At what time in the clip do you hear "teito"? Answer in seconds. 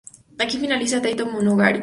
1.03-1.27